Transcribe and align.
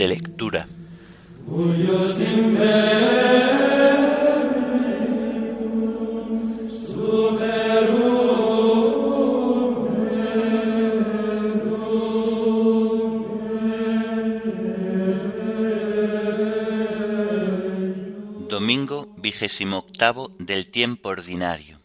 De 0.00 0.08
lectura. 0.08 0.66
Domingo 18.48 19.14
vigésimo 19.18 19.76
octavo 19.76 20.30
del 20.38 20.70
tiempo 20.70 21.10
ordinario. 21.10 21.76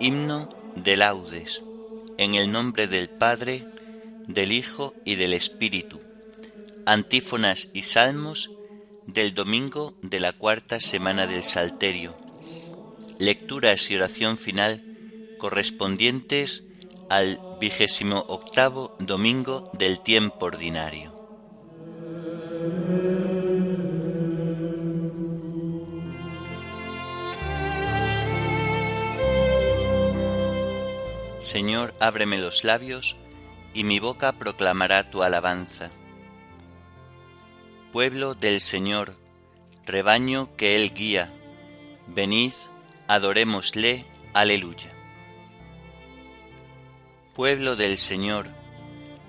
Himno 0.00 0.48
de 0.76 0.96
laudes. 0.96 1.62
En 2.16 2.34
el 2.34 2.50
nombre 2.50 2.86
del 2.86 3.10
Padre, 3.10 3.66
del 4.26 4.52
Hijo 4.52 4.94
y 5.04 5.14
del 5.16 5.32
Espíritu. 5.32 6.00
Antífonas 6.86 7.70
y 7.74 7.82
salmos 7.82 8.50
del 9.06 9.34
domingo 9.34 9.94
de 10.02 10.20
la 10.20 10.32
cuarta 10.32 10.80
semana 10.80 11.26
del 11.26 11.42
Salterio. 11.42 12.16
Lecturas 13.18 13.90
y 13.90 13.96
oración 13.96 14.38
final 14.38 14.82
correspondientes 15.38 16.66
al 17.08 17.40
vigésimo 17.60 18.24
octavo 18.28 18.96
domingo 18.98 19.70
del 19.78 20.00
tiempo 20.00 20.46
ordinario. 20.46 21.20
Señor, 31.40 31.94
ábreme 31.98 32.38
los 32.38 32.64
labios, 32.64 33.16
y 33.72 33.84
mi 33.84 33.98
boca 34.00 34.32
proclamará 34.32 35.10
tu 35.10 35.22
alabanza. 35.22 35.90
Pueblo 37.92 38.34
del 38.34 38.60
Señor, 38.60 39.16
rebaño 39.86 40.54
que 40.56 40.76
Él 40.76 40.92
guía, 40.94 41.30
venid, 42.06 42.52
adorémosle, 43.08 44.04
aleluya. 44.32 44.90
Pueblo 47.34 47.76
del 47.76 47.96
Señor, 47.96 48.48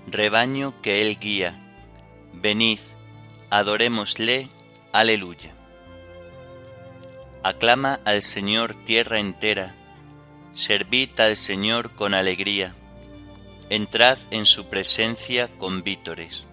rebaño 0.06 0.80
que 0.82 1.02
Él 1.02 1.18
guía, 1.18 1.58
venid, 2.32 2.78
adorémosle, 3.50 4.48
aleluya. 4.92 5.54
Aclama 7.44 8.00
al 8.04 8.22
Señor 8.22 8.74
tierra 8.84 9.18
entera, 9.18 9.74
servid 10.52 11.18
al 11.18 11.34
Señor 11.34 11.94
con 11.94 12.14
alegría 12.14 12.74
entrad 13.72 14.18
en 14.30 14.44
su 14.44 14.66
presencia 14.66 15.48
con 15.56 15.82
vítores. 15.82 16.46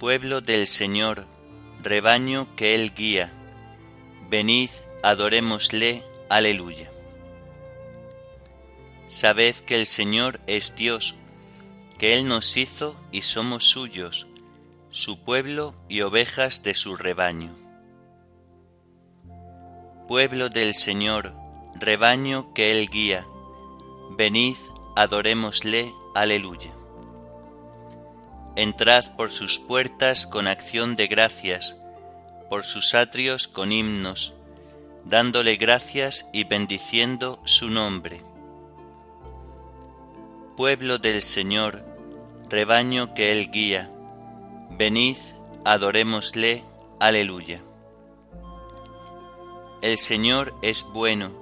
Pueblo 0.00 0.40
del 0.40 0.66
Señor, 0.66 1.28
rebaño 1.80 2.56
que 2.56 2.74
Él 2.74 2.92
guía, 2.92 3.32
venid, 4.28 4.70
adorémosle, 5.04 6.02
aleluya. 6.28 6.90
Sabed 9.06 9.54
que 9.54 9.76
el 9.76 9.86
Señor 9.86 10.40
es 10.48 10.74
Dios, 10.74 11.14
que 11.96 12.14
Él 12.14 12.26
nos 12.26 12.56
hizo 12.56 13.00
y 13.12 13.22
somos 13.22 13.62
suyos, 13.62 14.26
su 14.90 15.22
pueblo 15.22 15.76
y 15.88 16.00
ovejas 16.00 16.64
de 16.64 16.74
su 16.74 16.96
rebaño. 16.96 17.54
Pueblo 20.08 20.48
del 20.48 20.74
Señor, 20.74 21.32
rebaño 21.78 22.52
que 22.52 22.72
Él 22.72 22.90
guía, 22.90 23.28
venid, 24.16 24.56
adorémosle, 24.96 25.92
aleluya. 26.14 26.72
Entrad 28.56 29.16
por 29.16 29.30
sus 29.30 29.58
puertas 29.58 30.26
con 30.26 30.46
acción 30.46 30.94
de 30.94 31.06
gracias, 31.06 31.78
por 32.50 32.64
sus 32.64 32.94
atrios 32.94 33.48
con 33.48 33.72
himnos, 33.72 34.34
dándole 35.04 35.56
gracias 35.56 36.28
y 36.32 36.44
bendiciendo 36.44 37.40
su 37.44 37.70
nombre. 37.70 38.22
Pueblo 40.56 40.98
del 40.98 41.22
Señor, 41.22 41.82
rebaño 42.50 43.14
que 43.14 43.32
Él 43.32 43.50
guía, 43.50 43.90
venid, 44.70 45.16
adorémosle, 45.64 46.62
aleluya. 47.00 47.62
El 49.80 49.96
Señor 49.96 50.54
es 50.62 50.84
bueno, 50.92 51.41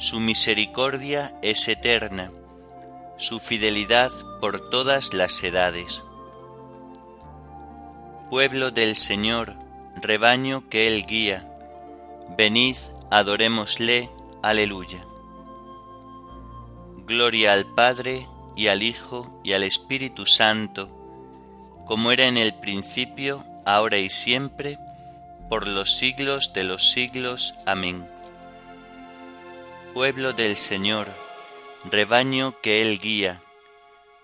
su 0.00 0.18
misericordia 0.18 1.38
es 1.42 1.68
eterna 1.68 2.32
su 3.20 3.38
fidelidad 3.38 4.10
por 4.40 4.70
todas 4.70 5.12
las 5.12 5.44
edades. 5.44 6.02
Pueblo 8.30 8.70
del 8.70 8.94
Señor, 8.94 9.54
rebaño 10.00 10.70
que 10.70 10.88
Él 10.88 11.04
guía, 11.04 11.44
venid, 12.38 12.76
adorémosle, 13.10 14.08
aleluya. 14.42 15.04
Gloria 17.06 17.52
al 17.52 17.66
Padre 17.66 18.26
y 18.56 18.68
al 18.68 18.82
Hijo 18.82 19.42
y 19.44 19.52
al 19.52 19.64
Espíritu 19.64 20.24
Santo, 20.24 20.88
como 21.86 22.12
era 22.12 22.26
en 22.26 22.38
el 22.38 22.54
principio, 22.54 23.44
ahora 23.66 23.98
y 23.98 24.08
siempre, 24.08 24.78
por 25.50 25.68
los 25.68 25.94
siglos 25.94 26.54
de 26.54 26.64
los 26.64 26.90
siglos. 26.90 27.54
Amén. 27.66 28.08
Pueblo 29.94 30.32
del 30.32 30.54
Señor, 30.54 31.08
rebaño 31.90 32.54
que 32.62 32.80
Él 32.80 33.00
guía. 33.00 33.40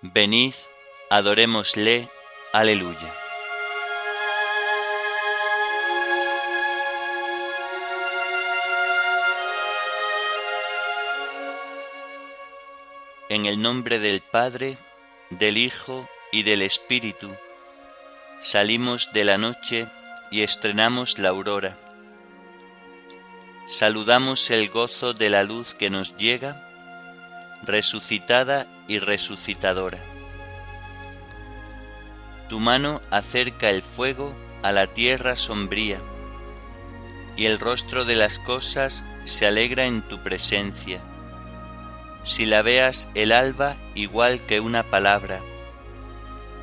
Venid, 0.01 0.55
adorémosle, 1.11 2.09
aleluya. 2.53 3.13
En 13.29 13.47
el 13.47 13.61
nombre 13.61 13.99
del 13.99 14.21
Padre, 14.21 14.79
del 15.31 15.59
Hijo 15.59 16.09
y 16.31 16.45
del 16.45 16.63
Espíritu, 16.63 17.35
salimos 18.39 19.13
de 19.13 19.25
la 19.25 19.37
noche 19.37 19.89
y 20.31 20.43
estrenamos 20.43 21.19
la 21.19 21.31
aurora. 21.31 21.77
Saludamos 23.69 24.53
el 24.53 24.71
gozo 24.71 25.13
de 25.13 25.29
la 25.29 25.43
luz 25.43 25.75
que 25.75 25.91
nos 25.91 26.17
llega 26.17 26.63
resucitada 27.65 28.69
y 28.87 28.99
resucitadora. 28.99 29.99
Tu 32.49 32.61
mano 32.61 33.03
acerca 33.11 33.71
el 33.71 33.83
fuego 33.83 34.33
a 34.63 34.71
la 34.71 34.87
tierra 34.87 35.35
sombría, 35.35 36.01
y 37.37 37.47
el 37.47 37.59
rostro 37.59 38.05
de 38.05 38.15
las 38.15 38.39
cosas 38.39 39.05
se 39.25 39.47
alegra 39.49 39.87
en 39.87 40.03
tu 40.03 40.23
presencia. 40.23 41.01
Si 42.23 42.47
la 42.47 42.63
veas 42.63 43.11
el 43.17 43.33
alba 43.33 43.75
igual 43.97 44.47
que 44.47 44.61
una 44.61 44.91
palabra, 44.91 45.43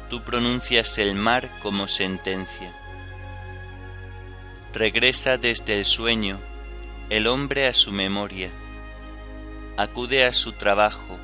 tú 0.09 0.23
pronuncias 0.23 0.97
el 0.99 1.15
mar 1.15 1.51
como 1.61 1.89
sentencia. 1.89 2.73
Regresa 4.73 5.37
desde 5.37 5.77
el 5.77 5.83
sueño 5.83 6.39
el 7.13 7.27
hombre 7.27 7.67
a 7.67 7.73
su 7.73 7.91
memoria 7.91 8.49
acude 9.77 10.25
a 10.25 10.33
su 10.33 10.53
trabajo, 10.53 11.19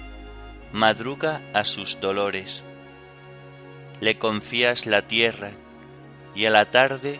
madruga 0.71 1.41
a 1.51 1.63
sus 1.63 1.99
dolores. 1.99 2.63
Le 3.99 4.19
confías 4.19 4.85
la 4.85 5.01
tierra 5.07 5.49
y 6.35 6.45
a 6.45 6.51
la 6.51 6.65
tarde 6.65 7.19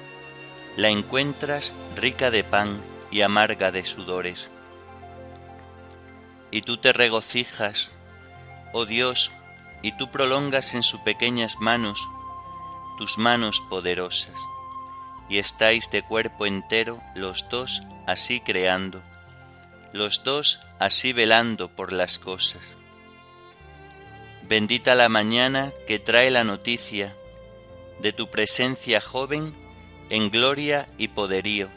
la 0.78 0.90
encuentras 0.90 1.74
rica 1.96 2.30
de 2.30 2.44
pan 2.44 2.80
y 3.10 3.22
amarga 3.22 3.72
de 3.72 3.84
sudores. 3.84 4.52
Y 6.52 6.62
tú 6.62 6.78
te 6.78 6.94
regocijas, 6.94 7.96
oh 8.72 8.86
Dios, 8.86 9.32
y 9.82 9.98
tú 9.98 10.12
prolongas 10.12 10.76
en 10.76 10.84
sus 10.84 11.00
pequeñas 11.00 11.58
manos 11.60 12.08
tus 13.00 13.18
manos 13.18 13.64
poderosas, 13.68 14.40
y 15.30 15.38
estáis 15.38 15.92
de 15.92 16.02
cuerpo 16.02 16.46
entero 16.46 17.02
los 17.16 17.48
dos 17.50 17.84
así 18.08 18.40
creando 18.40 19.02
los 19.94 20.24
dos 20.24 20.60
así 20.80 21.14
velando 21.14 21.70
por 21.70 21.92
las 21.92 22.20
cosas. 22.20 22.78
Bendita 24.48 24.96
la 24.96 25.10
mañana 25.10 25.72
que 25.88 26.00
trae 26.00 26.32
la 26.32 26.44
noticia 26.44 27.16
de 28.02 28.14
tu 28.14 28.30
presencia 28.30 29.02
joven 29.02 29.54
en 30.10 30.32
gloria 30.32 30.88
y 30.98 31.10
poderío, 31.10 31.70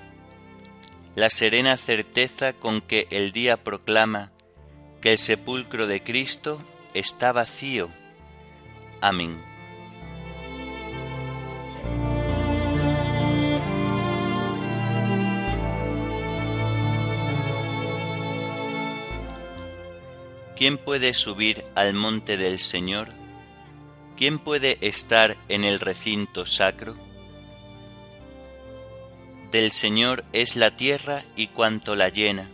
la 1.17 1.29
serena 1.29 1.77
certeza 1.77 2.55
con 2.55 2.81
que 2.81 3.09
el 3.11 3.33
día 3.33 3.63
proclama 3.63 4.31
que 5.01 5.13
el 5.13 5.19
sepulcro 5.19 5.87
de 5.87 6.03
Cristo 6.03 6.63
está 6.95 7.33
vacío. 7.33 7.91
Amén. 9.01 9.52
¿Quién 20.63 20.79
puede 20.79 21.13
subir 21.13 21.65
al 21.75 21.93
monte 21.93 22.37
del 22.37 22.61
Señor? 22.61 23.09
¿quién 24.17 24.39
puede 24.39 24.79
estar 24.81 25.37
en 25.49 25.65
el 25.65 25.81
recinto 25.81 26.47
sacro? 26.47 26.95
Del 29.51 29.73
Señor 29.73 30.25
es 30.33 30.55
la 30.55 30.77
tierra 30.77 31.25
y 31.35 31.49
cuanto 31.49 31.97
la 31.97 32.11
llena, 32.11 32.49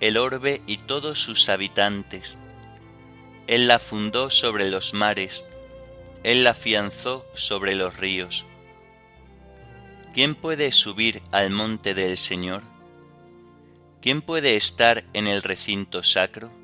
el 0.00 0.16
orbe 0.16 0.62
y 0.66 0.78
todos 0.78 1.18
sus 1.18 1.50
habitantes. 1.50 2.38
Él 3.48 3.66
la 3.66 3.78
fundó 3.78 4.30
sobre 4.30 4.70
los 4.70 4.94
mares, 4.94 5.44
Él 6.22 6.42
la 6.42 6.52
afianzó 6.52 7.26
sobre 7.34 7.74
los 7.74 7.98
ríos. 7.98 8.46
¿Quién 10.14 10.34
puede 10.34 10.72
subir 10.72 11.20
al 11.32 11.50
monte 11.50 11.92
del 11.92 12.16
Señor? 12.16 12.62
¿Quién 14.00 14.22
puede 14.22 14.56
estar 14.56 15.04
en 15.12 15.26
el 15.26 15.42
recinto 15.42 16.02
sacro? 16.02 16.63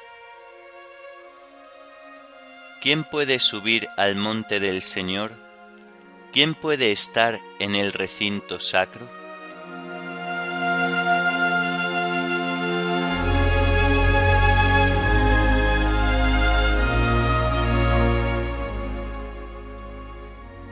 ¿Quién 2.81 3.03
puede 3.03 3.37
subir 3.37 3.89
al 3.95 4.15
monte 4.15 4.59
del 4.59 4.81
Señor? 4.81 5.33
¿Quién 6.33 6.55
puede 6.55 6.91
estar 6.91 7.37
en 7.59 7.75
el 7.75 7.93
recinto 7.93 8.59
sacro? 8.59 9.07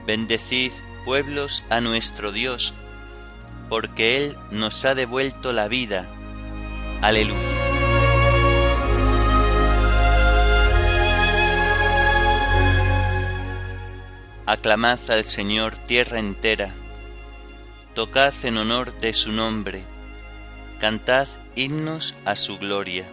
Bendecid, 0.04 0.72
pueblos, 1.04 1.62
a 1.70 1.80
nuestro 1.80 2.32
Dios, 2.32 2.74
porque 3.68 4.16
Él 4.16 4.36
nos 4.50 4.84
ha 4.84 4.96
devuelto 4.96 5.52
la 5.52 5.68
vida. 5.68 6.08
Aleluya. 7.02 7.59
Aclamad 14.50 14.98
al 15.12 15.26
Señor 15.26 15.76
tierra 15.76 16.18
entera, 16.18 16.74
tocad 17.94 18.34
en 18.42 18.56
honor 18.56 18.92
de 18.98 19.12
su 19.12 19.30
nombre, 19.30 19.84
cantad 20.80 21.28
himnos 21.54 22.16
a 22.24 22.34
su 22.34 22.58
gloria. 22.58 23.08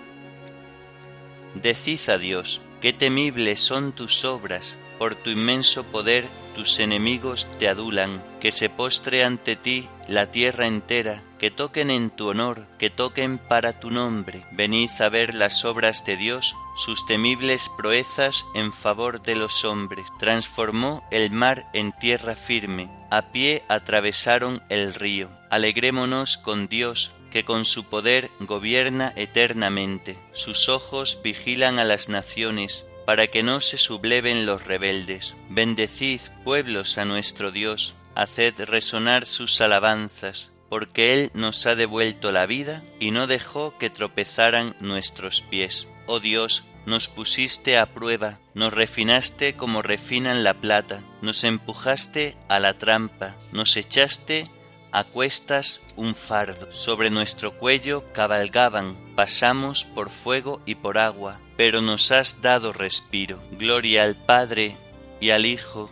Decid 1.54 2.00
a 2.10 2.18
Dios, 2.18 2.64
qué 2.82 2.92
temibles 2.92 3.60
son 3.60 3.92
tus 3.92 4.26
obras, 4.26 4.80
por 4.98 5.14
tu 5.14 5.30
inmenso 5.30 5.84
poder 5.84 6.26
tus 6.56 6.80
enemigos 6.80 7.46
te 7.60 7.70
adulan, 7.70 8.20
que 8.42 8.52
se 8.52 8.72
postre 8.72 9.24
ante 9.24 9.56
ti 9.56 9.88
la 10.08 10.32
tierra 10.32 10.66
entera, 10.66 11.22
que 11.38 11.52
toquen 11.52 11.90
en 11.92 12.10
tu 12.10 12.30
honor, 12.30 12.68
que 12.78 12.90
toquen 12.90 13.38
para 13.38 13.80
tu 13.80 13.92
nombre. 13.92 14.46
Venid 14.52 14.90
a 15.00 15.10
ver 15.10 15.34
las 15.34 15.66
obras 15.66 16.06
de 16.06 16.18
Dios, 16.18 16.56
sus 16.76 17.06
temibles 17.06 17.70
proezas 17.78 18.46
en 18.56 18.74
favor 18.74 19.22
de 19.22 19.36
los 19.36 19.66
hombres. 19.66 20.08
Transformó 20.20 21.08
el 21.12 21.32
mar 21.32 21.68
en 21.74 21.92
tierra 21.92 22.36
firme, 22.36 22.90
a 23.10 23.32
pie 23.32 23.64
atravesaron 23.68 24.64
el 24.70 24.94
río. 24.94 25.30
Alegrémonos 25.50 26.38
con 26.38 26.68
Dios, 26.68 27.14
que 27.32 27.44
con 27.44 27.66
su 27.66 27.86
poder 27.86 28.30
gobierna 28.40 29.14
eternamente. 29.16 30.18
Sus 30.34 30.70
ojos 30.70 31.20
vigilan 31.24 31.80
a 31.80 31.84
las 31.84 32.10
naciones, 32.10 32.86
para 33.06 33.28
que 33.28 33.42
no 33.42 33.62
se 33.62 33.78
subleven 33.78 34.46
los 34.46 34.66
rebeldes. 34.66 35.38
Bendecid, 35.50 36.20
pueblos, 36.44 36.98
a 36.98 37.06
nuestro 37.06 37.52
Dios, 37.52 37.96
haced 38.16 38.66
resonar 38.66 39.26
sus 39.26 39.62
alabanzas, 39.62 40.52
porque 40.70 41.14
Él 41.14 41.32
nos 41.34 41.66
ha 41.66 41.76
devuelto 41.76 42.32
la 42.32 42.46
vida 42.46 42.84
y 43.00 43.12
no 43.12 43.28
dejó 43.28 43.78
que 43.78 43.90
tropezaran 43.90 44.76
nuestros 44.80 45.42
pies. 45.42 45.88
Oh 46.06 46.20
Dios, 46.20 46.66
nos 46.86 47.10
pusiste 47.10 47.78
a 47.78 47.94
prueba, 47.94 48.40
nos 48.54 48.74
refinaste 48.74 49.56
como 49.56 49.82
refinan 49.82 50.44
la 50.44 50.54
plata, 50.54 51.04
nos 51.22 51.44
empujaste 51.44 52.38
a 52.48 52.60
la 52.60 52.78
trampa, 52.78 53.36
nos 53.52 53.76
echaste 53.76 54.46
a 54.94 55.04
cuestas 55.04 55.84
un 55.96 56.16
fardo, 56.16 56.72
sobre 56.72 57.10
nuestro 57.10 57.58
cuello 57.58 58.06
cabalgaban, 58.14 58.98
pasamos 59.16 59.84
por 59.84 60.10
fuego 60.10 60.62
y 60.66 60.76
por 60.76 60.98
agua, 60.98 61.40
pero 61.58 61.82
nos 61.82 62.12
has 62.12 62.42
dado 62.42 62.72
respiro. 62.72 63.42
Gloria 63.52 64.04
al 64.04 64.16
Padre 64.16 64.78
y 65.20 65.32
al 65.32 65.46
Hijo 65.46 65.92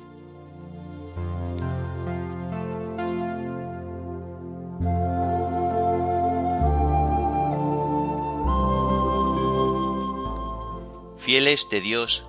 Fieles 11.31 11.69
de 11.69 11.79
Dios, 11.79 12.25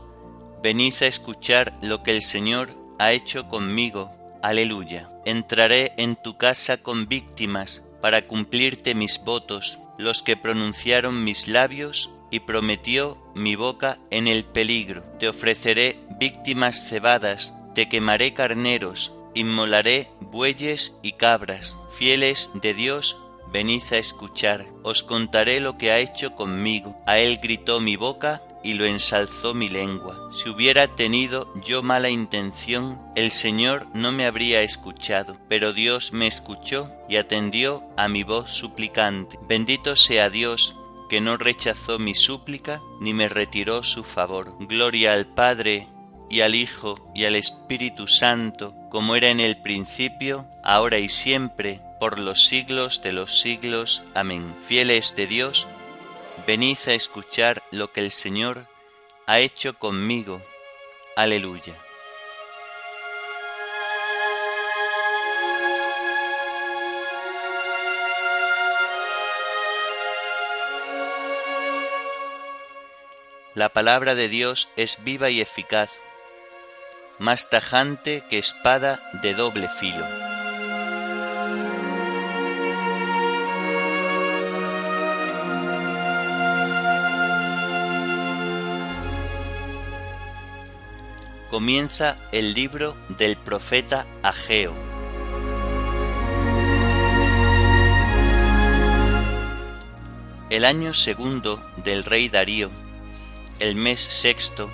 venid 0.63 0.95
a 1.01 1.09
escuchar 1.09 1.73
lo 1.83 2.05
que 2.05 2.13
el 2.13 2.23
Señor 2.23 2.71
ha 3.01 3.11
hecho 3.11 3.49
conmigo. 3.49 4.13
Aleluya. 4.45 5.09
Entraré 5.25 5.93
en 5.97 6.15
tu 6.15 6.37
casa 6.37 6.77
con 6.77 7.09
víctimas 7.09 7.85
para 8.01 8.29
cumplirte 8.29 8.95
mis 8.95 9.25
votos, 9.25 9.81
los 9.99 10.23
que 10.23 10.37
pronunciaron 10.37 11.25
mis 11.25 11.49
labios 11.49 12.11
y 12.31 12.39
prometió 12.39 13.21
mi 13.35 13.57
boca 13.57 13.99
en 14.13 14.29
el 14.29 14.45
peligro. 14.45 15.03
Te 15.19 15.29
ofreceré 15.29 15.99
víctimas 16.21 16.89
cebadas, 16.89 17.57
te 17.75 17.89
quemaré 17.89 18.35
carneros, 18.35 19.13
inmolaré 19.35 20.11
bueyes 20.21 20.97
y 21.03 21.15
cabras. 21.15 21.77
Fieles 21.91 22.51
de 22.55 22.73
Dios, 22.73 23.17
venid 23.53 23.83
a 23.91 23.99
escuchar. 23.99 24.65
Os 24.85 25.03
contaré 25.03 25.59
lo 25.59 25.77
que 25.77 25.91
ha 25.91 25.99
hecho 25.99 26.37
conmigo. 26.37 27.03
A 27.05 27.19
él 27.19 27.41
gritó 27.43 27.81
mi 27.81 27.97
boca 27.97 28.41
y 28.63 28.75
lo 28.75 28.85
ensalzó 28.85 29.55
mi 29.55 29.69
lengua. 29.69 30.31
Si 30.33 30.49
hubiera 30.49 30.89
tenido 30.89 31.53
yo 31.63 31.83
mala 31.83 32.11
intención, 32.11 33.01
el 33.17 33.31
Señor 33.31 33.87
no 33.95 34.13
me 34.13 34.27
habría 34.27 34.63
escuchado, 34.63 35.37
pero 35.49 35.73
Dios 35.73 36.13
me 36.13 36.27
escuchó 36.27 36.91
y 37.09 37.17
atendió 37.17 37.83
a 37.97 38.09
mi 38.09 38.23
voz 38.23 38.51
suplicante. 38.51 39.39
Bendito 39.49 39.97
sea 39.97 40.31
Dios, 40.31 40.77
que 41.09 41.21
no 41.21 41.37
rechazó 41.37 41.99
mi 41.99 42.15
súplica 42.15 42.81
ni 43.01 43.13
me 43.13 43.29
retiró 43.29 43.83
su 43.83 44.03
favor. 44.03 44.57
Gloria 44.61 45.13
al 45.13 45.27
Padre 45.27 45.87
y 46.31 46.41
al 46.41 46.55
Hijo 46.55 47.13
y 47.15 47.27
al 47.27 47.35
Espíritu 47.35 48.09
Santo, 48.09 48.75
como 48.91 49.15
era 49.15 49.29
en 49.29 49.41
el 49.41 49.61
principio, 49.61 50.47
ahora 50.65 50.99
y 50.99 51.11
siempre, 51.11 51.81
por 52.01 52.19
los 52.19 52.47
siglos 52.47 53.03
de 53.03 53.13
los 53.13 53.41
siglos. 53.41 54.03
Amén. 54.15 54.55
Fieles 54.67 55.15
de 55.15 55.27
Dios, 55.27 55.69
venid 56.47 56.79
a 56.87 56.93
escuchar 56.93 57.63
lo 57.71 57.93
que 57.93 58.01
el 58.01 58.11
Señor 58.11 58.67
ha 59.27 59.39
hecho 59.39 59.75
conmigo. 59.79 60.41
Aleluya. 61.17 61.77
La 73.55 73.69
palabra 73.69 74.15
de 74.15 74.29
Dios 74.29 74.71
es 74.77 75.05
viva 75.05 75.29
y 75.29 75.43
eficaz, 75.43 76.01
más 77.19 77.51
tajante 77.51 78.25
que 78.31 78.39
espada 78.39 79.11
de 79.23 79.35
doble 79.35 79.69
filo. 79.69 80.22
Comienza 91.53 92.17
el 92.33 92.55
libro 92.55 92.97
del 93.11 93.37
profeta 93.37 94.07
Ageo. 94.23 94.75
El 100.49 100.65
año 100.65 100.95
segundo 100.95 101.63
del 101.85 102.05
rey 102.05 102.31
Darío 102.31 102.71
el 103.59 103.75
mes 103.75 104.01
sexto, 104.01 104.71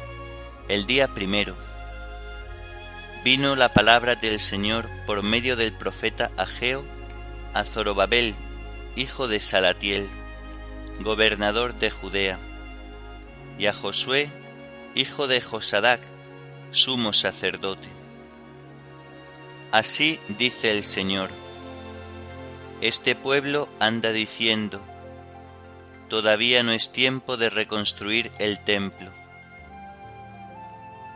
el 0.69 0.87
día 0.87 1.09
primero, 1.09 1.57
vino 3.25 3.57
la 3.57 3.73
palabra 3.73 4.15
del 4.15 4.39
Señor 4.39 4.89
por 5.05 5.25
medio 5.25 5.57
del 5.57 5.73
profeta 5.73 6.31
Ageo 6.37 6.85
a 7.55 7.65
Zorobabel, 7.65 8.37
hijo 8.95 9.27
de 9.27 9.41
Salatiel, 9.41 10.07
gobernador 11.01 11.75
de 11.75 11.91
Judea, 11.91 12.39
y 13.59 13.67
a 13.67 13.73
Josué, 13.73 14.31
hijo 14.95 15.27
de 15.27 15.41
Josadac, 15.41 16.01
sumo 16.71 17.13
sacerdote. 17.13 17.89
Así 19.73 20.21
dice 20.29 20.71
el 20.71 20.83
Señor, 20.83 21.31
este 22.81 23.15
pueblo 23.15 23.69
anda 23.81 24.13
diciendo, 24.13 24.81
todavía 26.09 26.63
no 26.63 26.73
es 26.73 26.93
tiempo 26.93 27.37
de 27.37 27.51
reconstruir 27.51 28.31
el 28.39 28.63
templo. 28.65 29.13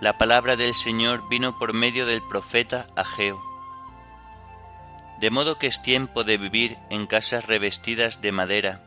La 0.01 0.19
palabra 0.19 0.57
del 0.57 0.75
Señor 0.75 1.23
vino 1.29 1.59
por 1.59 1.73
medio 1.73 2.07
del 2.07 2.21
profeta 2.23 2.87
Ageo. 2.97 3.41
De 5.21 5.31
modo 5.31 5.59
que 5.59 5.69
es 5.69 5.81
tiempo 5.81 6.25
de 6.25 6.37
vivir 6.37 6.77
en 6.91 7.07
casas 7.07 7.47
revestidas 7.47 8.21
de 8.21 8.33
madera, 8.33 8.81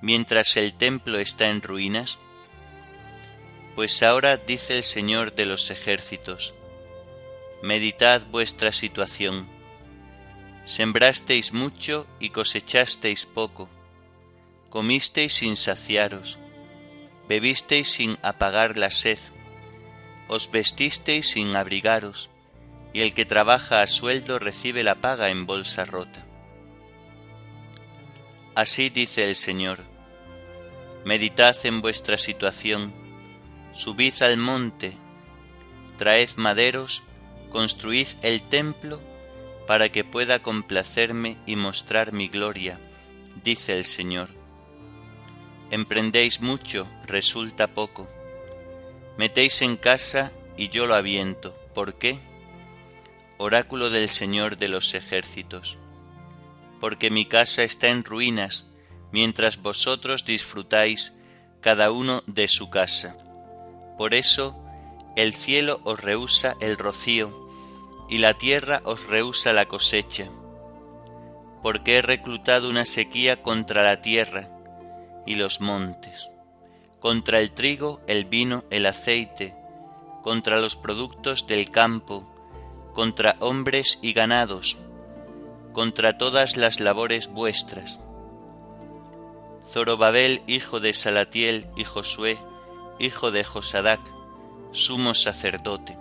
mientras 0.00 0.56
el 0.56 0.72
templo 0.72 1.18
está 1.18 1.48
en 1.48 1.60
ruinas. 1.60 2.18
Pues 3.76 4.02
ahora 4.02 4.38
dice 4.38 4.78
el 4.78 4.82
Señor 4.82 5.34
de 5.34 5.44
los 5.44 5.70
ejércitos, 5.70 6.54
meditad 7.62 8.26
vuestra 8.28 8.72
situación. 8.72 9.46
Sembrasteis 10.64 11.52
mucho 11.52 12.06
y 12.18 12.30
cosechasteis 12.30 13.26
poco. 13.26 13.68
Comisteis 14.70 15.34
sin 15.34 15.56
saciaros, 15.56 16.38
bebisteis 17.28 17.92
sin 17.92 18.16
apagar 18.22 18.78
la 18.78 18.90
sed, 18.90 19.18
os 20.26 20.50
vestisteis 20.50 21.28
sin 21.28 21.54
abrigaros, 21.54 22.30
y 22.94 23.02
el 23.02 23.12
que 23.12 23.26
trabaja 23.26 23.82
a 23.82 23.86
sueldo 23.86 24.38
recibe 24.38 24.84
la 24.84 24.94
paga 24.94 25.28
en 25.28 25.44
bolsa 25.44 25.84
rota. 25.84 26.24
Así 28.54 28.88
dice 28.88 29.28
el 29.28 29.34
Señor, 29.34 29.84
meditad 31.04 31.54
en 31.64 31.82
vuestra 31.82 32.16
situación, 32.16 33.04
subid 33.76 34.22
al 34.22 34.38
monte, 34.38 34.96
traed 35.98 36.30
maderos, 36.36 37.02
construid 37.50 38.08
el 38.22 38.42
templo, 38.42 39.00
para 39.66 39.90
que 39.90 40.04
pueda 40.04 40.42
complacerme 40.42 41.36
y 41.44 41.56
mostrar 41.56 42.12
mi 42.12 42.28
gloria, 42.28 42.80
dice 43.44 43.76
el 43.76 43.84
Señor. 43.84 44.30
Emprendéis 45.70 46.40
mucho, 46.40 46.88
resulta 47.06 47.66
poco. 47.66 48.06
Metéis 49.18 49.62
en 49.62 49.76
casa 49.76 50.30
y 50.56 50.68
yo 50.68 50.86
lo 50.86 50.94
aviento. 50.94 51.56
¿Por 51.74 51.94
qué? 51.94 52.18
Oráculo 53.38 53.90
del 53.90 54.08
Señor 54.08 54.56
de 54.56 54.68
los 54.68 54.94
ejércitos. 54.94 55.78
Porque 56.80 57.10
mi 57.10 57.26
casa 57.26 57.64
está 57.64 57.88
en 57.88 58.04
ruinas, 58.04 58.66
mientras 59.12 59.60
vosotros 59.60 60.24
disfrutáis 60.24 61.14
cada 61.60 61.90
uno 61.90 62.22
de 62.26 62.46
su 62.46 62.70
casa. 62.70 63.16
Por 63.96 64.14
eso 64.14 64.56
el 65.16 65.34
cielo 65.34 65.80
os 65.84 66.00
rehúsa 66.00 66.56
el 66.60 66.76
rocío, 66.76 67.46
y 68.08 68.18
la 68.18 68.34
tierra 68.34 68.82
os 68.84 69.06
rehúsa 69.06 69.52
la 69.52 69.66
cosecha. 69.66 70.28
Porque 71.62 71.96
he 71.96 72.02
reclutado 72.02 72.68
una 72.68 72.84
sequía 72.84 73.42
contra 73.42 73.82
la 73.82 74.00
tierra, 74.00 74.48
y 75.26 75.34
los 75.34 75.60
montes, 75.60 76.30
contra 77.00 77.40
el 77.40 77.52
trigo, 77.52 78.00
el 78.06 78.26
vino, 78.26 78.64
el 78.70 78.86
aceite, 78.86 79.56
contra 80.22 80.60
los 80.60 80.76
productos 80.76 81.46
del 81.46 81.70
campo, 81.70 82.24
contra 82.94 83.36
hombres 83.40 83.98
y 84.02 84.12
ganados, 84.12 84.76
contra 85.72 86.18
todas 86.18 86.56
las 86.56 86.80
labores 86.80 87.28
vuestras. 87.28 88.00
Zorobabel, 89.68 90.42
hijo 90.46 90.78
de 90.78 90.92
Salatiel, 90.92 91.66
y 91.76 91.84
Josué, 91.84 92.38
hijo 92.98 93.30
de 93.30 93.44
Josadac, 93.44 94.00
sumo 94.72 95.14
sacerdote, 95.14 95.96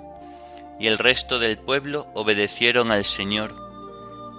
y 0.79 0.87
el 0.87 0.97
resto 0.97 1.39
del 1.39 1.57
pueblo 1.57 2.07
obedecieron 2.13 2.91
al 2.91 3.05
Señor, 3.05 3.55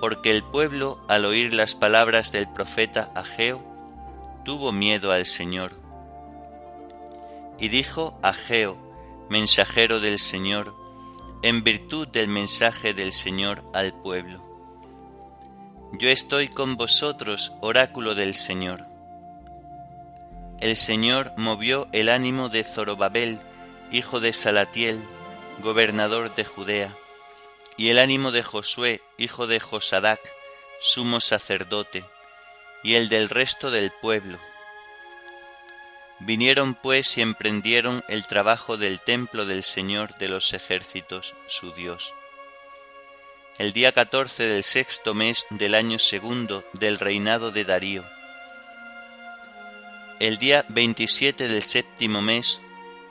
porque 0.01 0.31
el 0.31 0.43
pueblo, 0.43 1.03
al 1.09 1.25
oír 1.25 1.53
las 1.53 1.75
palabras 1.75 2.33
del 2.33 2.49
profeta 2.49 3.11
Ageo, 3.15 3.63
tuvo 4.45 4.73
miedo 4.73 5.13
al 5.13 5.27
Señor. 5.27 5.73
Y 7.59 7.69
dijo 7.69 8.19
Ageo, 8.23 8.77
mensajero 9.29 10.01
del 10.01 10.19
Señor, 10.19 10.75
en 11.43 11.65
virtud 11.65 12.09
del 12.09 12.29
mensaje 12.29 12.95
del 12.95 13.13
Señor 13.13 13.63
al 13.73 13.93
pueblo. 13.95 14.43
Yo 15.93 16.09
estoy 16.09 16.49
con 16.49 16.77
vosotros, 16.77 17.53
oráculo 17.61 18.15
del 18.15 18.35
Señor. 18.35 18.96
El 20.61 20.75
Señor 20.75 21.33
movió 21.37 21.87
el 21.93 22.09
ánimo 22.09 22.49
de 22.49 22.65
Zorobabel, 22.65 23.39
hijo 23.93 24.21
de 24.21 24.33
Salatiel, 24.33 24.99
gobernador 25.59 26.35
de 26.35 26.45
Judea, 26.45 26.91
y 27.77 27.91
el 27.91 27.99
ánimo 27.99 28.33
de 28.33 28.43
Josué, 28.43 29.03
hijo 29.19 29.47
de 29.47 29.61
Josadac, 29.61 30.21
sumo 30.81 31.21
sacerdote, 31.21 32.05
y 32.83 32.95
el 32.95 33.11
del 33.11 33.29
resto 33.29 33.71
del 33.71 33.91
pueblo. 33.91 34.39
Vinieron 36.21 36.75
pues 36.75 37.19
y 37.19 37.21
emprendieron 37.21 38.03
el 38.09 38.27
trabajo 38.27 38.79
del 38.79 39.01
templo 39.01 39.45
del 39.45 39.63
Señor 39.63 40.17
de 40.17 40.31
los 40.31 40.55
ejércitos, 40.55 41.35
su 41.49 41.73
Dios. 41.73 42.15
El 43.59 43.75
día 43.75 43.93
catorce 43.93 44.45
del 44.45 44.65
sexto 44.65 45.13
mes 45.13 45.47
del 45.51 45.75
año 45.75 45.99
segundo 45.99 46.65
del 46.73 46.99
reinado 46.99 47.51
de 47.51 47.65
Darío. 47.65 48.16
El 50.19 50.39
día 50.39 50.65
veintisiete 50.71 51.47
del 51.47 51.61
séptimo 51.61 52.23
mes 52.23 52.63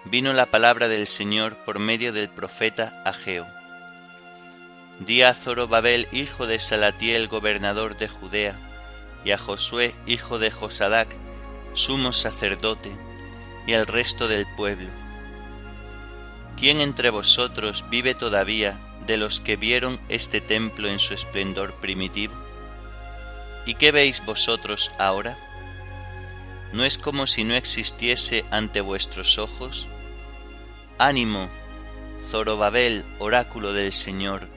vino 0.05 0.33
la 0.33 0.47
palabra 0.47 0.87
del 0.87 1.05
Señor 1.05 1.55
por 1.63 1.77
medio 1.77 2.11
del 2.11 2.29
profeta 2.29 2.99
Ageo. 3.05 3.45
Día 5.01 5.29
a 5.29 5.35
Zorobabel, 5.35 6.07
hijo 6.11 6.47
de 6.47 6.57
Salatiel, 6.57 7.27
gobernador 7.27 7.95
de 7.95 8.07
Judea, 8.07 8.57
y 9.23 9.29
a 9.31 9.37
Josué, 9.37 9.93
hijo 10.07 10.39
de 10.39 10.49
Josadac, 10.49 11.15
sumo 11.73 12.11
sacerdote, 12.11 12.91
y 13.67 13.73
al 13.73 13.85
resto 13.85 14.27
del 14.27 14.47
pueblo. 14.57 14.89
¿Quién 16.57 16.81
entre 16.81 17.11
vosotros 17.11 17.85
vive 17.91 18.15
todavía 18.15 18.79
de 19.05 19.17
los 19.17 19.39
que 19.39 19.57
vieron 19.57 19.99
este 20.09 20.41
templo 20.41 20.87
en 20.87 20.97
su 20.97 21.13
esplendor 21.13 21.75
primitivo? 21.75 22.33
¿Y 23.67 23.75
qué 23.75 23.91
veis 23.91 24.25
vosotros 24.25 24.91
ahora? 24.97 25.37
¿No 26.73 26.83
es 26.83 26.97
como 26.97 27.27
si 27.27 27.43
no 27.43 27.55
existiese 27.55 28.45
ante 28.51 28.81
vuestros 28.81 29.37
ojos? 29.37 29.87
Ánimo, 30.97 31.49
Zorobabel, 32.29 33.05
oráculo 33.19 33.73
del 33.73 33.91
Señor, 33.91 34.47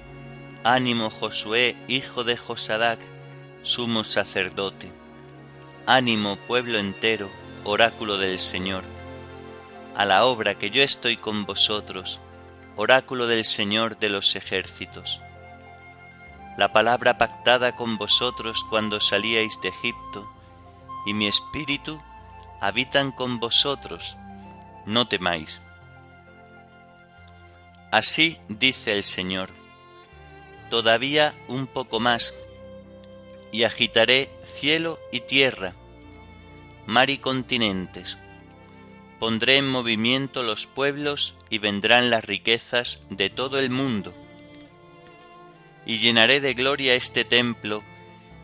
ánimo 0.65 1.11
Josué, 1.11 1.77
hijo 1.87 2.25
de 2.25 2.37
Josadac, 2.37 2.99
sumo 3.63 4.05
sacerdote. 4.05 4.91
Ánimo 5.87 6.37
pueblo 6.37 6.79
entero, 6.79 7.31
oráculo 7.65 8.19
del 8.19 8.39
Señor. 8.39 8.85
A 9.97 10.05
la 10.05 10.25
obra 10.25 10.55
que 10.57 10.71
yo 10.71 10.83
estoy 10.83 11.17
con 11.17 11.45
vosotros, 11.45 12.21
oráculo 12.77 13.27
del 13.27 13.45
Señor 13.45 13.99
de 13.99 14.09
los 14.09 14.37
ejércitos. 14.37 15.21
La 16.57 16.73
palabra 16.73 17.19
pactada 17.19 17.77
con 17.77 17.99
vosotros 17.99 18.65
cuando 18.69 19.01
salíais 19.01 19.61
de 19.61 19.69
Egipto, 19.69 20.31
y 21.07 21.15
mi 21.15 21.27
espíritu 21.27 22.01
habitan 22.61 23.13
con 23.13 23.39
vosotros, 23.41 24.17
no 24.87 25.09
temáis. 25.09 25.61
Así 27.91 28.39
dice 28.49 28.93
el 28.93 29.03
Señor, 29.03 29.51
todavía 30.71 31.35
un 31.49 31.67
poco 31.67 32.01
más, 32.01 32.35
y 33.51 33.65
agitaré 33.65 34.31
cielo 34.45 34.99
y 35.11 35.21
tierra, 35.21 35.75
mar 36.87 37.09
y 37.11 37.19
continentes. 37.19 38.19
Pondré 39.19 39.57
en 39.57 39.69
movimiento 39.69 40.43
los 40.43 40.67
pueblos 40.67 41.37
y 41.51 41.59
vendrán 41.59 42.11
las 42.11 42.25
riquezas 42.25 43.01
de 43.11 43.31
todo 43.31 43.59
el 43.59 43.71
mundo. 43.71 44.15
Y 45.87 45.99
llenaré 45.99 46.41
de 46.41 46.55
gloria 46.55 46.95
este 46.95 47.25
templo, 47.25 47.83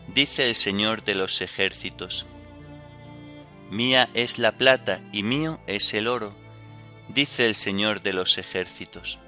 dice 0.09 0.49
el 0.49 0.55
Señor 0.55 1.05
de 1.05 1.15
los 1.15 1.43
ejércitos. 1.43 2.27
Mía 3.71 4.11
es 4.15 4.39
la 4.39 4.53
plata 4.53 5.01
y 5.13 5.23
mío 5.23 5.61
es 5.67 5.95
el 5.95 6.07
oro, 6.07 6.35
dice 7.09 7.47
el 7.47 7.55
Señor 7.55 8.03
de 8.03 8.13
los 8.13 8.39
ejércitos. 8.39 9.19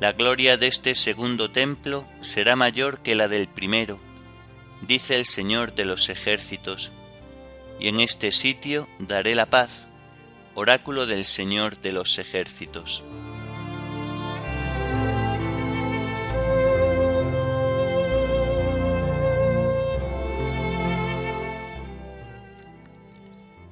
La 0.00 0.12
gloria 0.12 0.56
de 0.56 0.66
este 0.66 0.94
segundo 0.94 1.50
templo 1.50 2.06
será 2.22 2.56
mayor 2.56 3.00
que 3.00 3.14
la 3.14 3.28
del 3.28 3.48
primero, 3.48 4.00
dice 4.80 5.16
el 5.16 5.26
Señor 5.26 5.74
de 5.74 5.84
los 5.84 6.08
ejércitos, 6.08 6.90
y 7.78 7.88
en 7.88 8.00
este 8.00 8.32
sitio 8.32 8.88
daré 8.98 9.34
la 9.34 9.46
paz, 9.46 9.88
oráculo 10.54 11.06
del 11.06 11.24
Señor 11.24 11.80
de 11.80 11.92
los 11.92 12.18
ejércitos. 12.18 13.04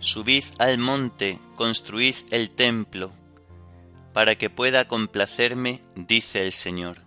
Subid 0.00 0.44
al 0.60 0.78
monte, 0.78 1.40
construid 1.56 2.14
el 2.30 2.50
templo, 2.50 3.10
para 4.12 4.36
que 4.36 4.48
pueda 4.48 4.86
complacerme, 4.86 5.80
dice 5.96 6.44
el 6.44 6.52
Señor. 6.52 6.98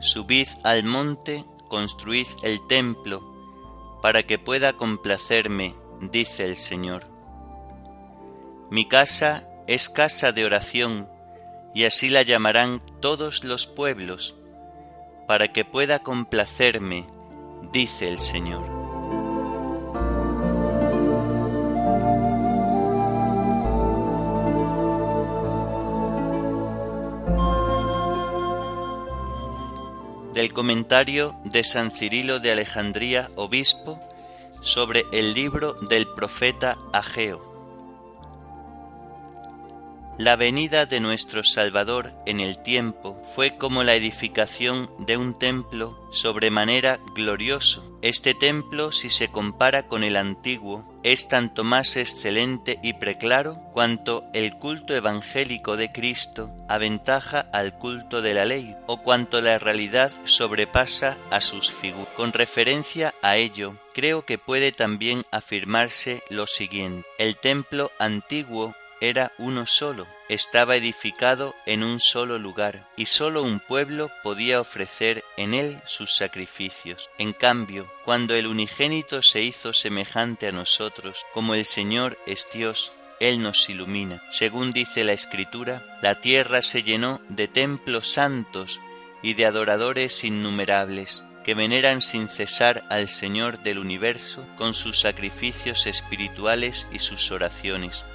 Subid 0.00 0.48
al 0.64 0.82
monte, 0.84 1.44
construid 1.68 2.26
el 2.42 2.66
templo, 2.68 3.22
para 4.00 4.22
que 4.22 4.38
pueda 4.38 4.72
complacerme, 4.74 5.74
dice 6.00 6.46
el 6.46 6.56
Señor. 6.56 7.04
Mi 8.70 8.88
casa 8.88 9.46
es 9.66 9.90
casa 9.90 10.32
de 10.32 10.46
oración, 10.46 11.06
y 11.74 11.84
así 11.84 12.08
la 12.08 12.22
llamarán 12.22 12.80
todos 13.00 13.44
los 13.44 13.66
pueblos, 13.66 14.36
para 15.28 15.52
que 15.52 15.66
pueda 15.66 15.98
complacerme, 15.98 17.04
dice 17.72 18.08
el 18.08 18.18
Señor. 18.18 18.83
Del 30.44 30.52
comentario 30.52 31.34
de 31.44 31.64
San 31.64 31.90
Cirilo 31.90 32.38
de 32.38 32.52
Alejandría, 32.52 33.30
obispo, 33.34 33.98
sobre 34.60 35.04
el 35.10 35.32
libro 35.32 35.72
del 35.72 36.06
profeta 36.06 36.76
Ageo. 36.92 37.53
La 40.16 40.36
venida 40.36 40.86
de 40.86 41.00
nuestro 41.00 41.42
Salvador 41.42 42.12
en 42.24 42.38
el 42.38 42.62
tiempo 42.62 43.20
fue 43.34 43.56
como 43.56 43.82
la 43.82 43.96
edificación 43.96 44.88
de 45.00 45.16
un 45.16 45.36
templo 45.36 46.08
sobremanera 46.12 47.00
glorioso. 47.16 47.98
Este 48.00 48.32
templo, 48.32 48.92
si 48.92 49.10
se 49.10 49.26
compara 49.26 49.88
con 49.88 50.04
el 50.04 50.16
antiguo, 50.16 50.84
es 51.02 51.26
tanto 51.26 51.64
más 51.64 51.96
excelente 51.96 52.78
y 52.80 52.92
preclaro 52.92 53.60
cuanto 53.72 54.24
el 54.34 54.56
culto 54.56 54.94
evangélico 54.94 55.76
de 55.76 55.90
Cristo 55.90 56.48
aventaja 56.68 57.40
al 57.52 57.76
culto 57.76 58.22
de 58.22 58.34
la 58.34 58.44
ley, 58.44 58.76
o 58.86 59.02
cuanto 59.02 59.40
la 59.40 59.58
realidad 59.58 60.12
sobrepasa 60.26 61.16
a 61.32 61.40
sus 61.40 61.72
figuras. 61.72 62.14
Con 62.14 62.32
referencia 62.32 63.12
a 63.20 63.36
ello, 63.36 63.74
creo 63.92 64.24
que 64.24 64.38
puede 64.38 64.70
también 64.70 65.24
afirmarse 65.32 66.22
lo 66.30 66.46
siguiente. 66.46 67.04
El 67.18 67.36
templo 67.36 67.90
antiguo 67.98 68.76
era 69.00 69.32
uno 69.38 69.66
solo, 69.66 70.06
estaba 70.28 70.76
edificado 70.76 71.54
en 71.66 71.82
un 71.82 72.00
solo 72.00 72.38
lugar, 72.38 72.88
y 72.96 73.06
solo 73.06 73.42
un 73.42 73.60
pueblo 73.60 74.10
podía 74.22 74.60
ofrecer 74.60 75.24
en 75.36 75.54
él 75.54 75.80
sus 75.84 76.16
sacrificios. 76.16 77.10
En 77.18 77.32
cambio, 77.32 77.90
cuando 78.04 78.34
el 78.34 78.46
unigénito 78.46 79.22
se 79.22 79.42
hizo 79.42 79.72
semejante 79.72 80.48
a 80.48 80.52
nosotros, 80.52 81.24
como 81.32 81.54
el 81.54 81.64
Señor 81.64 82.18
es 82.26 82.48
Dios, 82.52 82.92
él 83.20 83.42
nos 83.42 83.68
ilumina. 83.68 84.22
Según 84.30 84.72
dice 84.72 85.04
la 85.04 85.12
Escritura, 85.12 85.98
la 86.02 86.20
tierra 86.20 86.62
se 86.62 86.82
llenó 86.82 87.20
de 87.28 87.48
templos 87.48 88.08
santos 88.08 88.80
y 89.22 89.34
de 89.34 89.46
adoradores 89.46 90.24
innumerables 90.24 91.24
que 91.44 91.54
veneran 91.54 92.00
sin 92.00 92.28
cesar 92.28 92.84
al 92.88 93.06
Señor 93.06 93.62
del 93.62 93.78
universo 93.78 94.46
con 94.56 94.74
sus 94.74 94.98
sacrificios 94.98 95.86
espirituales 95.86 96.88
y 96.90 96.98
sus 96.98 97.30
oraciones. 97.30 98.06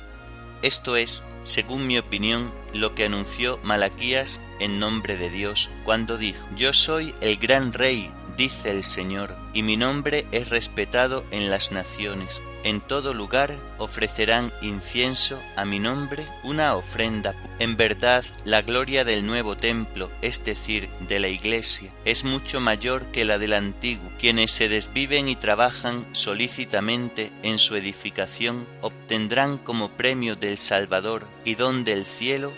Esto 0.61 0.95
es, 0.95 1.23
según 1.43 1.87
mi 1.87 1.97
opinión, 1.97 2.51
lo 2.73 2.95
que 2.95 3.05
anunció 3.05 3.59
Malaquías 3.63 4.41
en 4.59 4.79
nombre 4.79 5.17
de 5.17 5.29
Dios 5.29 5.71
cuando 5.85 6.17
dijo, 6.17 6.45
Yo 6.55 6.73
soy 6.73 7.13
el 7.21 7.37
gran 7.37 7.73
rey, 7.73 8.11
dice 8.35 8.71
el 8.71 8.83
Señor, 8.83 9.37
y 9.53 9.63
mi 9.63 9.77
nombre 9.77 10.27
es 10.31 10.49
respetado 10.49 11.25
en 11.31 11.49
las 11.49 11.71
naciones 11.71 12.41
en 12.63 12.81
todo 12.81 13.13
lugar 13.13 13.55
ofrecerán 13.77 14.51
incienso 14.61 15.41
a 15.55 15.65
mi 15.65 15.79
nombre 15.79 16.27
una 16.43 16.75
ofrenda. 16.75 17.35
En 17.59 17.77
verdad, 17.77 18.23
la 18.45 18.61
gloria 18.61 19.03
del 19.03 19.25
nuevo 19.25 19.55
templo, 19.55 20.11
es 20.21 20.43
decir, 20.43 20.89
de 21.07 21.19
la 21.19 21.27
iglesia, 21.27 21.91
es 22.05 22.23
mucho 22.23 22.59
mayor 22.59 23.05
que 23.07 23.25
la 23.25 23.37
del 23.37 23.53
antiguo. 23.53 24.11
Quienes 24.19 24.51
se 24.51 24.69
desviven 24.69 25.27
y 25.27 25.35
trabajan 25.35 26.07
solícitamente 26.11 27.31
en 27.43 27.59
su 27.59 27.75
edificación 27.75 28.67
obtendrán 28.81 29.57
como 29.57 29.91
premio 29.91 30.35
del 30.35 30.57
Salvador 30.57 31.27
y 31.45 31.55
don 31.55 31.83
del 31.83 32.05
cielo 32.05 32.51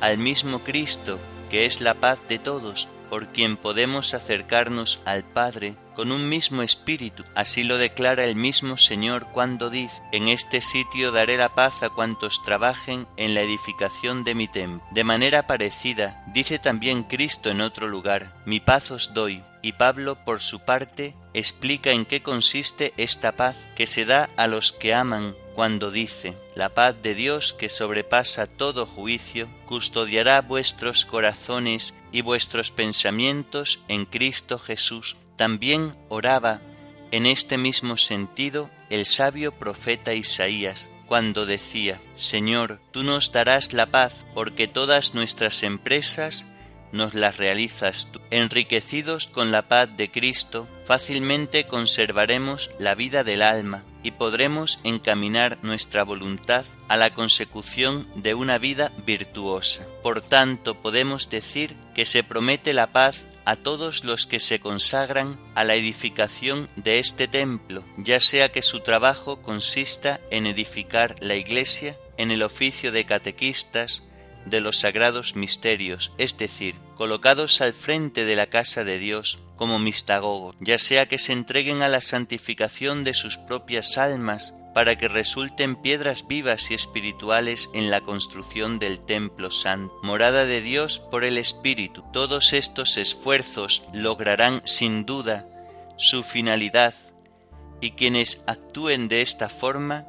al 0.00 0.18
mismo 0.18 0.60
Cristo, 0.60 1.18
que 1.50 1.64
es 1.64 1.80
la 1.80 1.94
paz 1.94 2.18
de 2.28 2.38
todos, 2.38 2.88
por 3.14 3.28
quien 3.28 3.56
podemos 3.56 4.12
acercarnos 4.12 5.00
al 5.04 5.22
Padre 5.22 5.76
con 5.94 6.10
un 6.10 6.28
mismo 6.28 6.62
espíritu. 6.62 7.22
Así 7.36 7.62
lo 7.62 7.78
declara 7.78 8.24
el 8.24 8.34
mismo 8.34 8.76
Señor 8.76 9.28
cuando 9.30 9.70
dice, 9.70 10.02
en 10.10 10.26
este 10.26 10.60
sitio 10.60 11.12
daré 11.12 11.36
la 11.36 11.54
paz 11.54 11.84
a 11.84 11.90
cuantos 11.90 12.42
trabajen 12.42 13.06
en 13.16 13.34
la 13.34 13.42
edificación 13.42 14.24
de 14.24 14.34
mi 14.34 14.48
templo. 14.48 14.84
De 14.90 15.04
manera 15.04 15.46
parecida, 15.46 16.24
dice 16.34 16.58
también 16.58 17.04
Cristo 17.04 17.50
en 17.50 17.60
otro 17.60 17.86
lugar, 17.86 18.34
mi 18.46 18.58
paz 18.58 18.90
os 18.90 19.14
doy. 19.14 19.44
Y 19.62 19.74
Pablo, 19.74 20.16
por 20.24 20.40
su 20.40 20.58
parte, 20.58 21.14
explica 21.34 21.92
en 21.92 22.06
qué 22.06 22.20
consiste 22.20 22.94
esta 22.96 23.30
paz 23.30 23.68
que 23.76 23.86
se 23.86 24.06
da 24.06 24.28
a 24.36 24.48
los 24.48 24.72
que 24.72 24.92
aman 24.92 25.36
cuando 25.54 25.90
dice, 25.90 26.36
la 26.54 26.74
paz 26.74 26.96
de 27.00 27.14
Dios 27.14 27.52
que 27.52 27.68
sobrepasa 27.68 28.46
todo 28.46 28.86
juicio, 28.86 29.48
custodiará 29.66 30.42
vuestros 30.42 31.04
corazones 31.04 31.94
y 32.12 32.22
vuestros 32.22 32.70
pensamientos 32.70 33.80
en 33.88 34.04
Cristo 34.04 34.58
Jesús. 34.58 35.16
También 35.36 35.96
oraba 36.08 36.60
en 37.10 37.26
este 37.26 37.58
mismo 37.58 37.96
sentido 37.96 38.70
el 38.90 39.06
sabio 39.06 39.52
profeta 39.52 40.14
Isaías, 40.14 40.90
cuando 41.06 41.46
decía, 41.46 42.00
Señor, 42.16 42.80
tú 42.90 43.02
nos 43.02 43.30
darás 43.30 43.72
la 43.72 43.86
paz, 43.86 44.26
porque 44.34 44.66
todas 44.66 45.14
nuestras 45.14 45.62
empresas 45.62 46.46
nos 46.94 47.12
las 47.12 47.36
realizas 47.36 48.08
tú. 48.10 48.20
Enriquecidos 48.30 49.26
con 49.26 49.52
la 49.52 49.68
paz 49.68 49.90
de 49.96 50.10
Cristo, 50.10 50.66
fácilmente 50.86 51.64
conservaremos 51.64 52.70
la 52.78 52.94
vida 52.94 53.24
del 53.24 53.42
alma 53.42 53.84
y 54.02 54.12
podremos 54.12 54.80
encaminar 54.84 55.58
nuestra 55.62 56.04
voluntad 56.04 56.64
a 56.88 56.96
la 56.96 57.12
consecución 57.12 58.06
de 58.14 58.34
una 58.34 58.58
vida 58.58 58.92
virtuosa. 59.06 59.86
Por 60.02 60.20
tanto, 60.20 60.80
podemos 60.80 61.30
decir 61.30 61.76
que 61.94 62.04
se 62.04 62.22
promete 62.22 62.72
la 62.72 62.92
paz 62.92 63.26
a 63.44 63.56
todos 63.56 64.04
los 64.04 64.26
que 64.26 64.40
se 64.40 64.58
consagran 64.58 65.38
a 65.54 65.64
la 65.64 65.74
edificación 65.74 66.68
de 66.76 66.98
este 66.98 67.28
templo, 67.28 67.84
ya 67.98 68.20
sea 68.20 68.50
que 68.50 68.62
su 68.62 68.80
trabajo 68.80 69.42
consista 69.42 70.20
en 70.30 70.46
edificar 70.46 71.16
la 71.20 71.34
iglesia, 71.34 71.98
en 72.16 72.30
el 72.30 72.42
oficio 72.42 72.92
de 72.92 73.04
catequistas, 73.04 74.04
de 74.46 74.60
los 74.60 74.78
sagrados 74.78 75.36
misterios, 75.36 76.12
es 76.18 76.36
decir, 76.36 76.76
colocados 76.96 77.60
al 77.60 77.72
frente 77.72 78.24
de 78.24 78.36
la 78.36 78.46
casa 78.46 78.84
de 78.84 78.98
Dios 78.98 79.38
como 79.56 79.78
mistagogos, 79.78 80.56
ya 80.60 80.78
sea 80.78 81.06
que 81.06 81.18
se 81.18 81.32
entreguen 81.32 81.82
a 81.82 81.88
la 81.88 82.00
santificación 82.00 83.04
de 83.04 83.14
sus 83.14 83.36
propias 83.36 83.98
almas 83.98 84.54
para 84.74 84.98
que 84.98 85.08
resulten 85.08 85.76
piedras 85.76 86.26
vivas 86.26 86.70
y 86.70 86.74
espirituales 86.74 87.70
en 87.74 87.90
la 87.90 88.00
construcción 88.00 88.78
del 88.80 88.98
templo 88.98 89.50
santo, 89.50 89.94
morada 90.02 90.44
de 90.44 90.60
Dios 90.60 90.98
por 90.98 91.24
el 91.24 91.38
Espíritu. 91.38 92.04
Todos 92.12 92.52
estos 92.52 92.98
esfuerzos 92.98 93.84
lograrán 93.92 94.62
sin 94.64 95.06
duda 95.06 95.46
su 95.96 96.24
finalidad 96.24 96.94
y 97.80 97.92
quienes 97.92 98.42
actúen 98.46 99.06
de 99.08 99.22
esta 99.22 99.48
forma 99.48 100.06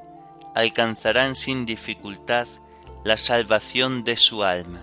alcanzarán 0.56 1.36
sin 1.36 1.66
dificultad 1.66 2.48
la 3.06 3.18
salvación 3.18 4.04
de 4.04 4.16
su 4.16 4.44
alma. 4.44 4.82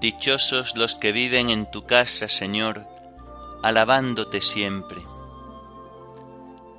Dichosos 0.00 0.76
los 0.76 0.96
que 0.96 1.12
viven 1.12 1.50
en 1.50 1.70
tu 1.70 1.86
casa, 1.86 2.28
Señor, 2.28 2.84
alabándote 3.62 4.40
siempre. 4.40 5.00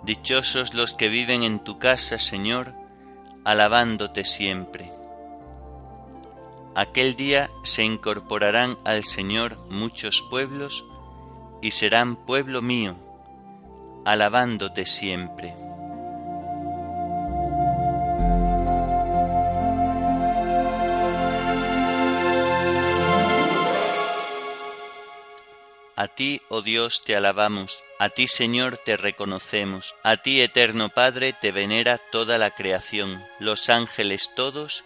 Dichosos 0.03 0.73
los 0.73 0.95
que 0.95 1.07
viven 1.07 1.43
en 1.43 1.63
tu 1.63 1.79
casa, 1.79 2.19
Señor, 2.19 2.73
alabándote 3.45 4.25
siempre. 4.25 4.91
Aquel 6.79 7.15
día 7.15 7.49
se 7.61 7.83
incorporarán 7.83 8.77
al 8.85 9.03
Señor 9.03 9.57
muchos 9.69 10.21
pueblos 10.29 10.85
y 11.61 11.71
serán 11.71 12.15
pueblo 12.15 12.61
mío, 12.61 12.95
alabándote 14.05 14.85
siempre. 14.85 15.53
A 25.97 26.07
ti, 26.07 26.41
oh 26.47 26.61
Dios, 26.61 27.03
te 27.03 27.17
alabamos, 27.17 27.83
a 27.99 28.07
ti, 28.07 28.29
Señor, 28.29 28.77
te 28.77 28.95
reconocemos, 28.95 29.95
a 30.01 30.15
ti, 30.15 30.39
eterno 30.39 30.87
Padre, 30.87 31.33
te 31.33 31.51
venera 31.51 31.97
toda 31.97 32.37
la 32.37 32.51
creación, 32.51 33.21
los 33.37 33.69
ángeles 33.69 34.33
todos 34.33 34.85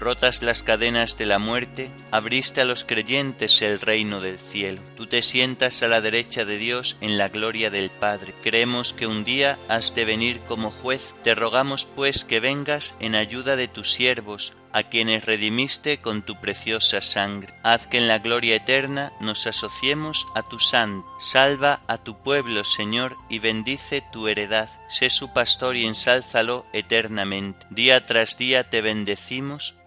rotas 0.00 0.42
las 0.42 0.62
cadenas 0.62 1.18
de 1.18 1.26
la 1.26 1.38
muerte, 1.38 1.90
abriste 2.10 2.62
a 2.62 2.64
los 2.64 2.84
creyentes 2.84 3.62
el 3.62 3.80
reino 3.80 4.20
del 4.20 4.38
cielo. 4.38 4.80
Tú 4.96 5.06
te 5.06 5.22
sientas 5.22 5.82
a 5.82 5.88
la 5.88 6.00
derecha 6.00 6.44
de 6.44 6.56
Dios 6.56 6.96
en 7.00 7.18
la 7.18 7.28
gloria 7.28 7.70
del 7.70 7.90
Padre. 7.90 8.34
Creemos 8.42 8.94
que 8.94 9.06
un 9.06 9.24
día 9.24 9.58
has 9.68 9.94
de 9.94 10.04
venir 10.04 10.40
como 10.48 10.70
juez. 10.70 11.14
Te 11.22 11.34
rogamos 11.34 11.86
pues 11.94 12.24
que 12.24 12.40
vengas 12.40 12.94
en 12.98 13.14
ayuda 13.14 13.56
de 13.56 13.68
tus 13.68 13.92
siervos, 13.92 14.54
a 14.72 14.84
quienes 14.84 15.24
redimiste 15.24 16.00
con 16.00 16.22
tu 16.22 16.40
preciosa 16.40 17.00
sangre. 17.00 17.52
Haz 17.62 17.86
que 17.86 17.98
en 17.98 18.08
la 18.08 18.18
gloria 18.18 18.56
eterna 18.56 19.12
nos 19.20 19.46
asociemos 19.46 20.26
a 20.34 20.42
tu 20.42 20.58
santo. 20.58 21.06
Salva 21.18 21.80
a 21.88 21.98
tu 21.98 22.22
pueblo, 22.22 22.64
Señor, 22.64 23.16
y 23.28 23.38
bendice 23.38 24.02
tu 24.12 24.28
heredad. 24.28 24.68
Sé 24.88 25.10
su 25.10 25.32
pastor 25.32 25.76
y 25.76 25.86
ensálzalo 25.86 26.66
eternamente. 26.72 27.66
Día 27.70 28.06
tras 28.06 28.38
día 28.38 28.70
te 28.70 28.80
bendecimos 28.80 29.74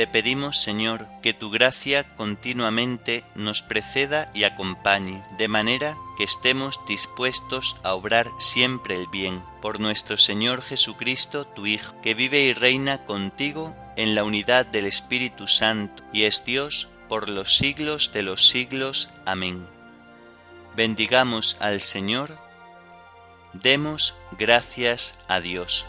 Te 0.00 0.06
pedimos, 0.06 0.56
Señor, 0.56 1.06
que 1.20 1.34
tu 1.34 1.50
gracia 1.50 2.16
continuamente 2.16 3.22
nos 3.34 3.60
preceda 3.60 4.30
y 4.32 4.44
acompañe, 4.44 5.22
de 5.36 5.46
manera 5.46 5.94
que 6.16 6.24
estemos 6.24 6.80
dispuestos 6.88 7.76
a 7.82 7.92
obrar 7.92 8.26
siempre 8.38 8.94
el 8.94 9.08
bien. 9.08 9.42
Por 9.60 9.78
nuestro 9.78 10.16
Señor 10.16 10.62
Jesucristo, 10.62 11.46
tu 11.46 11.66
Hijo, 11.66 12.00
que 12.00 12.14
vive 12.14 12.40
y 12.40 12.54
reina 12.54 13.04
contigo 13.04 13.76
en 13.96 14.14
la 14.14 14.24
unidad 14.24 14.64
del 14.64 14.86
Espíritu 14.86 15.46
Santo, 15.46 16.02
y 16.14 16.22
es 16.22 16.46
Dios 16.46 16.88
por 17.06 17.28
los 17.28 17.58
siglos 17.58 18.10
de 18.14 18.22
los 18.22 18.48
siglos. 18.48 19.10
Amén. 19.26 19.66
Bendigamos 20.76 21.58
al 21.60 21.78
Señor, 21.78 22.38
demos 23.52 24.14
gracias 24.38 25.18
a 25.28 25.40
Dios. 25.40 25.84